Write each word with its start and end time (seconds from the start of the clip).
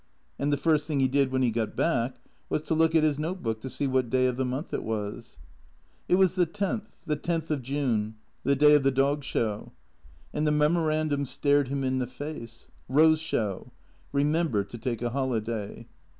And 0.39 0.51
the 0.51 0.57
first 0.57 0.87
thing 0.87 0.99
he 0.99 1.07
did 1.07 1.31
when 1.31 1.43
he 1.43 1.51
got 1.51 1.75
back 1.75 2.15
was 2.49 2.63
to 2.63 2.73
look 2.73 2.95
at 2.95 3.03
his 3.03 3.19
note 3.19 3.43
book 3.43 3.61
to 3.61 3.69
see 3.69 3.85
what 3.85 4.09
day 4.09 4.25
of 4.25 4.35
the 4.35 4.43
month 4.43 4.73
it 4.73 4.81
was. 4.83 5.37
It 6.09 6.15
was 6.15 6.33
the 6.33 6.47
tenth, 6.47 7.03
the 7.05 7.15
tenth 7.15 7.51
of 7.51 7.61
June, 7.61 8.15
the 8.43 8.55
day 8.55 8.73
of 8.73 8.81
the 8.81 8.89
Dog 8.89 9.23
Show. 9.23 9.73
And 10.33 10.47
the 10.47 10.51
memorandum 10.51 11.27
stared 11.27 11.67
him 11.67 11.83
in 11.83 11.99
the 11.99 12.07
face:" 12.07 12.71
Eose 12.89 13.19
Show. 13.19 13.71
Eemember 14.11 14.67
to 14.69 14.77
take 14.79 15.03
a 15.03 15.11
holiday." 15.11 15.87